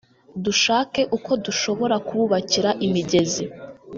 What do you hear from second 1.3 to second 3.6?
dushobora kububakira imigezi